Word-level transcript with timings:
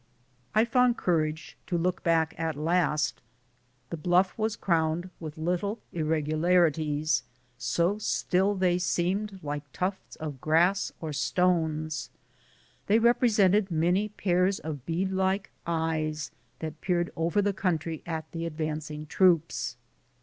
I 0.55 0.65
found 0.65 0.97
courage 0.97 1.55
to 1.67 1.77
look 1.77 2.03
back 2.03 2.33
at 2.35 2.55
last. 2.55 3.21
The 3.91 3.97
bluff 3.97 4.35
was 4.35 4.55
crowned 4.55 5.11
with 5.19 5.37
little 5.37 5.77
irregularities, 5.93 7.21
so 7.59 7.99
still 7.99 8.55
they 8.55 8.79
seemed 8.79 9.29
78 9.29 9.29
BOOTS 9.29 9.29
AND 9.29 9.29
SADDLE& 9.43 9.47
like 9.47 9.73
tufts 9.73 10.15
of 10.15 10.41
grass 10.41 10.91
or 10.99 11.13
stones. 11.13 12.09
They 12.87 12.97
represented 12.97 13.69
many 13.69 14.09
pairs 14.09 14.57
of 14.57 14.87
bead 14.87 15.11
like 15.11 15.51
eyes, 15.67 16.31
that 16.57 16.81
peered 16.81 17.11
over 17.15 17.39
the 17.39 17.53
country 17.53 18.01
at 18.07 18.25
the 18.31 18.47
advancing 18.47 19.05
troops. 19.05 19.77